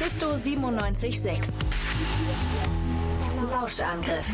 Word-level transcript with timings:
Mephisto 0.00 0.28
976. 0.28 1.40
Lauschangriff. 3.50 4.28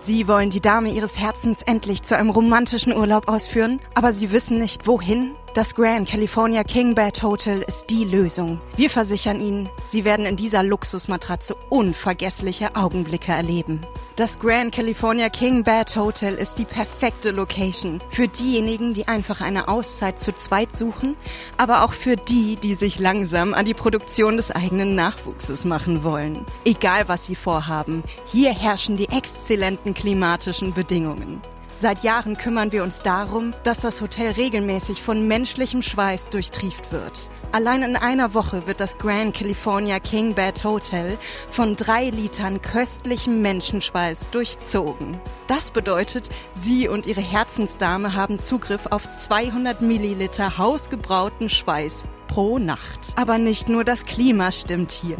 Sie 0.00 0.28
wollen 0.28 0.50
die 0.50 0.60
Dame 0.60 0.90
ihres 0.90 1.18
Herzens 1.18 1.62
endlich 1.62 2.02
zu 2.02 2.14
einem 2.14 2.28
romantischen 2.28 2.94
Urlaub 2.94 3.26
ausführen, 3.28 3.80
aber 3.94 4.12
sie 4.12 4.32
wissen 4.32 4.58
nicht 4.58 4.86
wohin 4.86 5.34
das 5.52 5.74
Grand 5.74 6.08
California 6.08 6.62
King 6.62 6.94
Bed 6.94 7.24
Hotel 7.24 7.62
ist 7.62 7.90
die 7.90 8.04
Lösung. 8.04 8.60
Wir 8.76 8.88
versichern 8.88 9.40
Ihnen, 9.40 9.68
Sie 9.88 10.04
werden 10.04 10.24
in 10.24 10.36
dieser 10.36 10.62
Luxusmatratze 10.62 11.56
unvergessliche 11.70 12.76
Augenblicke 12.76 13.32
erleben. 13.32 13.84
Das 14.20 14.38
Grand 14.38 14.70
California 14.70 15.30
King 15.30 15.64
Bed 15.64 15.96
Hotel 15.96 16.34
ist 16.34 16.58
die 16.58 16.66
perfekte 16.66 17.30
Location 17.30 18.02
für 18.10 18.28
diejenigen, 18.28 18.92
die 18.92 19.08
einfach 19.08 19.40
eine 19.40 19.66
Auszeit 19.68 20.18
zu 20.18 20.34
zweit 20.34 20.76
suchen, 20.76 21.16
aber 21.56 21.82
auch 21.82 21.94
für 21.94 22.16
die, 22.16 22.56
die 22.56 22.74
sich 22.74 22.98
langsam 22.98 23.54
an 23.54 23.64
die 23.64 23.72
Produktion 23.72 24.36
des 24.36 24.50
eigenen 24.50 24.94
Nachwuchses 24.94 25.64
machen 25.64 26.04
wollen. 26.04 26.44
Egal 26.66 27.08
was 27.08 27.24
Sie 27.24 27.34
vorhaben, 27.34 28.04
hier 28.26 28.52
herrschen 28.52 28.98
die 28.98 29.08
exzellenten 29.08 29.94
klimatischen 29.94 30.74
Bedingungen. 30.74 31.40
Seit 31.78 32.02
Jahren 32.02 32.36
kümmern 32.36 32.72
wir 32.72 32.82
uns 32.82 33.00
darum, 33.00 33.54
dass 33.64 33.80
das 33.80 34.02
Hotel 34.02 34.32
regelmäßig 34.32 35.00
von 35.00 35.28
menschlichem 35.28 35.80
Schweiß 35.80 36.28
durchtrieft 36.28 36.92
wird. 36.92 37.30
Allein 37.52 37.82
in 37.82 37.96
einer 37.96 38.32
Woche 38.34 38.68
wird 38.68 38.78
das 38.78 38.96
Grand 38.96 39.34
California 39.34 39.98
King 39.98 40.34
Bed 40.34 40.62
Hotel 40.62 41.18
von 41.50 41.74
drei 41.74 42.10
Litern 42.10 42.62
köstlichem 42.62 43.42
Menschenschweiß 43.42 44.30
durchzogen. 44.30 45.20
Das 45.48 45.72
bedeutet, 45.72 46.28
Sie 46.52 46.86
und 46.86 47.06
Ihre 47.06 47.22
Herzensdame 47.22 48.14
haben 48.14 48.38
Zugriff 48.38 48.86
auf 48.86 49.08
200 49.08 49.80
Milliliter 49.80 50.58
hausgebrauten 50.58 51.48
Schweiß 51.48 52.04
pro 52.28 52.60
Nacht. 52.60 53.12
Aber 53.16 53.38
nicht 53.38 53.68
nur 53.68 53.82
das 53.82 54.06
Klima 54.06 54.52
stimmt 54.52 54.92
hier. 54.92 55.16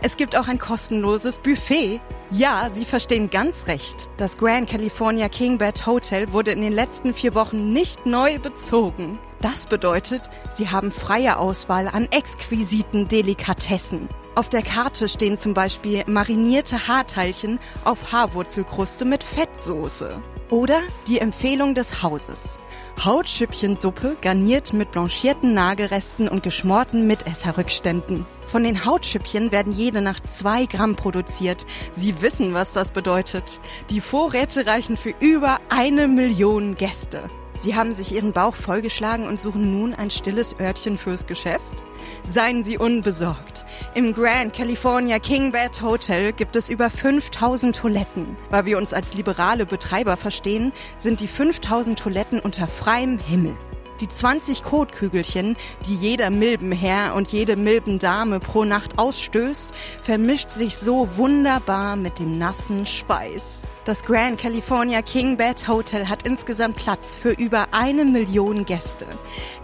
Es 0.00 0.16
gibt 0.16 0.36
auch 0.36 0.46
ein 0.46 0.60
kostenloses 0.60 1.40
Buffet. 1.40 2.00
Ja, 2.30 2.68
Sie 2.72 2.84
verstehen 2.84 3.28
ganz 3.28 3.66
recht. 3.66 4.08
Das 4.18 4.38
Grand 4.38 4.70
California 4.70 5.28
King 5.28 5.58
Bed 5.58 5.84
Hotel 5.84 6.30
wurde 6.30 6.52
in 6.52 6.62
den 6.62 6.72
letzten 6.72 7.12
vier 7.12 7.34
Wochen 7.34 7.72
nicht 7.72 8.06
neu 8.06 8.38
bezogen. 8.38 9.18
Das 9.42 9.66
bedeutet, 9.66 10.22
Sie 10.52 10.68
haben 10.68 10.92
freie 10.92 11.36
Auswahl 11.36 11.88
an 11.88 12.06
exquisiten 12.12 13.08
Delikatessen. 13.08 14.08
Auf 14.36 14.48
der 14.48 14.62
Karte 14.62 15.08
stehen 15.08 15.36
zum 15.36 15.52
Beispiel 15.52 16.04
marinierte 16.06 16.86
Haarteilchen 16.86 17.58
auf 17.84 18.12
Haarwurzelkruste 18.12 19.04
mit 19.04 19.24
Fettsoße. 19.24 20.22
Oder 20.48 20.80
die 21.08 21.18
Empfehlung 21.18 21.74
des 21.74 22.04
Hauses. 22.04 22.58
Hautschüppchensuppe 23.04 24.16
garniert 24.20 24.72
mit 24.72 24.92
blanchierten 24.92 25.54
Nagelresten 25.54 26.28
und 26.28 26.44
geschmorten 26.44 27.08
Mitesserrückständen. 27.08 28.26
Von 28.46 28.62
den 28.62 28.84
Hautschüppchen 28.84 29.50
werden 29.50 29.72
jede 29.72 30.02
Nacht 30.02 30.32
zwei 30.32 30.66
Gramm 30.66 30.94
produziert. 30.94 31.66
Sie 31.90 32.22
wissen, 32.22 32.54
was 32.54 32.74
das 32.74 32.92
bedeutet. 32.92 33.60
Die 33.90 34.00
Vorräte 34.00 34.66
reichen 34.66 34.96
für 34.96 35.14
über 35.18 35.58
eine 35.68 36.06
Million 36.06 36.76
Gäste. 36.76 37.28
Sie 37.62 37.76
haben 37.76 37.94
sich 37.94 38.12
ihren 38.12 38.32
Bauch 38.32 38.56
vollgeschlagen 38.56 39.28
und 39.28 39.38
suchen 39.38 39.70
nun 39.70 39.94
ein 39.94 40.10
stilles 40.10 40.58
Örtchen 40.58 40.98
fürs 40.98 41.28
Geschäft? 41.28 41.62
Seien 42.24 42.64
Sie 42.64 42.76
unbesorgt. 42.76 43.64
Im 43.94 44.14
Grand 44.14 44.52
California 44.52 45.20
King 45.20 45.52
Bed 45.52 45.80
Hotel 45.80 46.32
gibt 46.32 46.56
es 46.56 46.68
über 46.68 46.90
5000 46.90 47.76
Toiletten. 47.76 48.36
Weil 48.50 48.64
wir 48.64 48.78
uns 48.78 48.92
als 48.92 49.14
liberale 49.14 49.64
Betreiber 49.64 50.16
verstehen, 50.16 50.72
sind 50.98 51.20
die 51.20 51.28
5000 51.28 51.96
Toiletten 51.96 52.40
unter 52.40 52.66
freiem 52.66 53.20
Himmel. 53.20 53.56
Die 54.00 54.08
20 54.08 54.64
Kotkügelchen, 54.64 55.56
die 55.86 55.94
jeder 55.94 56.30
Milbenherr 56.30 57.14
und 57.14 57.32
jede 57.32 57.56
Milbendame 57.56 58.40
pro 58.40 58.64
Nacht 58.64 58.98
ausstößt, 58.98 59.70
vermischt 60.02 60.50
sich 60.50 60.76
so 60.76 61.08
wunderbar 61.16 61.96
mit 61.96 62.18
dem 62.18 62.38
nassen 62.38 62.86
Schweiß. 62.86 63.62
Das 63.84 64.04
Grand 64.04 64.40
California 64.40 65.02
King 65.02 65.36
Bed 65.36 65.66
Hotel 65.68 66.08
hat 66.08 66.26
insgesamt 66.26 66.76
Platz 66.76 67.16
für 67.16 67.30
über 67.30 67.68
eine 67.72 68.04
Million 68.04 68.64
Gäste. 68.64 69.06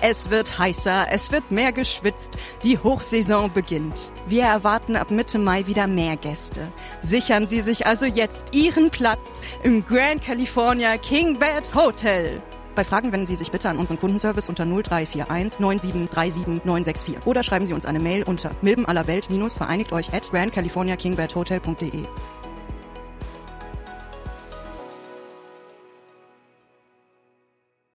Es 0.00 0.30
wird 0.30 0.58
heißer, 0.58 1.06
es 1.10 1.32
wird 1.32 1.50
mehr 1.50 1.72
geschwitzt, 1.72 2.36
die 2.62 2.78
Hochsaison 2.78 3.52
beginnt. 3.52 4.12
Wir 4.26 4.44
erwarten 4.44 4.96
ab 4.96 5.10
Mitte 5.10 5.38
Mai 5.38 5.66
wieder 5.66 5.86
mehr 5.86 6.16
Gäste. 6.16 6.72
Sichern 7.02 7.46
Sie 7.46 7.60
sich 7.60 7.86
also 7.86 8.06
jetzt 8.06 8.54
Ihren 8.54 8.90
Platz 8.90 9.40
im 9.62 9.86
Grand 9.86 10.22
California 10.22 10.96
King 10.96 11.38
Bed 11.38 11.74
Hotel. 11.74 12.42
Bei 12.78 12.84
Fragen 12.84 13.10
wenden 13.10 13.26
Sie 13.26 13.34
sich 13.34 13.50
bitte 13.50 13.68
an 13.70 13.76
unseren 13.76 13.98
Kundenservice 13.98 14.48
unter 14.48 14.64
0341 14.64 15.58
9737 15.58 16.64
964 16.64 17.26
oder 17.26 17.42
schreiben 17.42 17.66
Sie 17.66 17.72
uns 17.74 17.84
eine 17.84 17.98
Mail 17.98 18.22
unter 18.22 18.52
milbenallerwelt-vereinigt 18.62 19.90
euch 19.90 20.14
at 20.14 20.30
grandcaliforniakingbedhotel.de. 20.30 22.04